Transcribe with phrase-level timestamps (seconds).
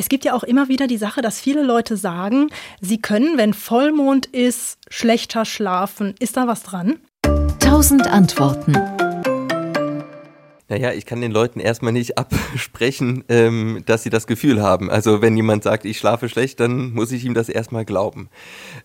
[0.00, 2.48] Es gibt ja auch immer wieder die Sache, dass viele Leute sagen,
[2.80, 6.14] sie können, wenn Vollmond ist, schlechter schlafen.
[6.18, 6.96] Ist da was dran?
[7.58, 9.09] Tausend Antworten.
[10.70, 14.88] Naja, ich kann den Leuten erstmal nicht absprechen, ähm, dass sie das Gefühl haben.
[14.88, 18.30] Also wenn jemand sagt, ich schlafe schlecht, dann muss ich ihm das erstmal glauben.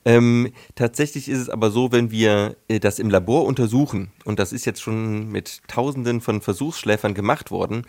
[0.03, 4.51] Ähm, tatsächlich ist es aber so, wenn wir äh, das im Labor untersuchen, und das
[4.51, 7.83] ist jetzt schon mit Tausenden von Versuchsschläfern gemacht worden,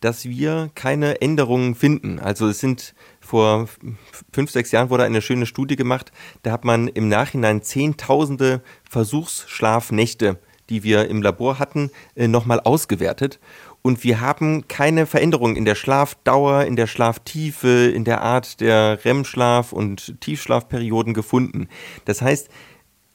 [0.00, 2.20] dass wir keine Änderungen finden.
[2.20, 3.68] Also es sind vor
[4.32, 6.10] fünf, sechs Jahren wurde eine schöne Studie gemacht,
[6.42, 10.38] da hat man im Nachhinein Zehntausende Versuchsschlafnächte
[10.72, 13.38] die wir im Labor hatten, äh, nochmal ausgewertet.
[13.82, 19.04] Und wir haben keine Veränderung in der Schlafdauer, in der Schlaftiefe, in der Art der
[19.04, 21.68] REM-Schlaf- und Tiefschlafperioden gefunden.
[22.06, 22.48] Das heißt,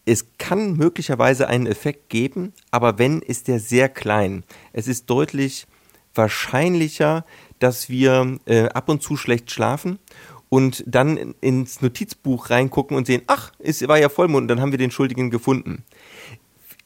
[0.05, 4.44] es kann möglicherweise einen Effekt geben, aber wenn, ist der sehr klein.
[4.71, 5.66] Es ist deutlich
[6.13, 7.25] wahrscheinlicher,
[7.58, 9.97] dass wir äh, ab und zu schlecht schlafen
[10.49, 14.78] und dann ins Notizbuch reingucken und sehen, ach, es war ja Vollmond, dann haben wir
[14.78, 15.83] den Schuldigen gefunden.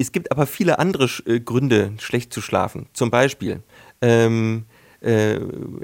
[0.01, 2.87] Es gibt aber viele andere äh, Gründe, schlecht zu schlafen.
[2.93, 3.61] Zum Beispiel
[4.01, 4.65] ähm,
[5.01, 5.39] äh,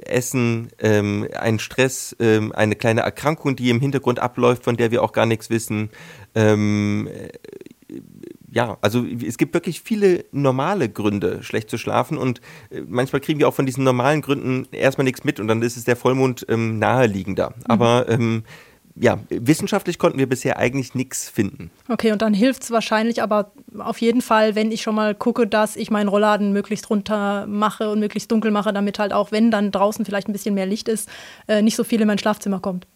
[0.06, 5.04] Essen, ähm, ein Stress, ähm, eine kleine Erkrankung, die im Hintergrund abläuft, von der wir
[5.04, 5.90] auch gar nichts wissen.
[6.36, 7.30] Ähm, äh,
[8.50, 13.40] ja, also es gibt wirklich viele normale Gründe, schlecht zu schlafen und äh, manchmal kriegen
[13.40, 16.46] wir auch von diesen normalen Gründen erstmal nichts mit und dann ist es der Vollmond
[16.50, 17.52] ähm, naheliegender.
[17.52, 17.64] Mhm.
[17.68, 18.44] Aber ähm,
[19.00, 21.72] ja, wissenschaftlich konnten wir bisher eigentlich nichts finden.
[21.88, 25.48] Okay, und dann hilft es wahrscheinlich aber auf jeden Fall, wenn ich schon mal gucke,
[25.48, 29.52] dass ich meinen Rollladen möglichst runter mache und möglichst dunkel mache, damit halt auch, wenn
[29.52, 31.10] dann draußen vielleicht ein bisschen mehr Licht ist,
[31.48, 32.88] äh, nicht so viel in mein Schlafzimmer kommt.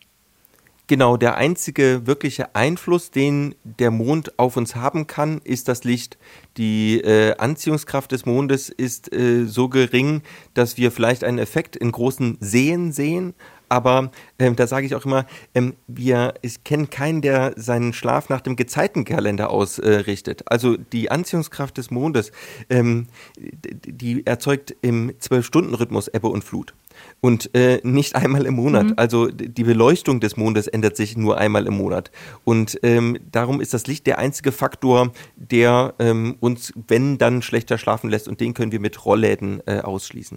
[0.92, 6.18] Genau, der einzige wirkliche Einfluss, den der Mond auf uns haben kann, ist das Licht.
[6.58, 10.22] Die äh, Anziehungskraft des Mondes ist äh, so gering,
[10.54, 13.36] dass wir vielleicht einen Effekt in großen Seen sehen,
[13.72, 18.28] aber ähm, da sage ich auch immer, ähm, wir, ich kenne keinen, der seinen Schlaf
[18.28, 20.42] nach dem Gezeitenkalender ausrichtet.
[20.42, 22.34] Äh, also die Anziehungskraft des Mondes,
[22.70, 23.08] ähm,
[23.38, 26.74] die erzeugt im Zwölf-Stunden-Rhythmus Ebbe und Flut
[27.22, 28.88] und äh, nicht einmal im Monat.
[28.88, 28.94] Mhm.
[28.98, 32.12] Also die Beleuchtung des Mondes ändert sich nur einmal im Monat.
[32.44, 37.78] Und ähm, darum ist das Licht der einzige Faktor, der ähm, uns, wenn dann, schlechter
[37.78, 38.28] schlafen lässt.
[38.28, 40.30] Und den können wir mit Rollläden äh, ausschließen.